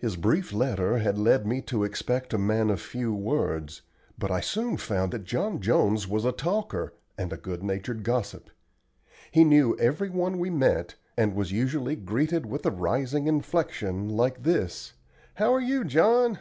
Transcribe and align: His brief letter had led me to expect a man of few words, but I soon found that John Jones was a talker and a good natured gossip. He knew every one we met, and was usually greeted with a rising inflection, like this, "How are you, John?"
His 0.00 0.16
brief 0.16 0.52
letter 0.52 0.98
had 0.98 1.16
led 1.16 1.46
me 1.46 1.62
to 1.62 1.84
expect 1.84 2.34
a 2.34 2.38
man 2.38 2.70
of 2.70 2.80
few 2.80 3.14
words, 3.14 3.82
but 4.18 4.28
I 4.28 4.40
soon 4.40 4.76
found 4.76 5.12
that 5.12 5.22
John 5.22 5.60
Jones 5.60 6.08
was 6.08 6.24
a 6.24 6.32
talker 6.32 6.92
and 7.16 7.32
a 7.32 7.36
good 7.36 7.62
natured 7.62 8.02
gossip. 8.02 8.50
He 9.30 9.44
knew 9.44 9.78
every 9.78 10.10
one 10.10 10.40
we 10.40 10.50
met, 10.50 10.96
and 11.16 11.36
was 11.36 11.52
usually 11.52 11.94
greeted 11.94 12.46
with 12.46 12.66
a 12.66 12.72
rising 12.72 13.28
inflection, 13.28 14.08
like 14.08 14.42
this, 14.42 14.94
"How 15.36 15.54
are 15.54 15.60
you, 15.62 15.84
John?" 15.84 16.40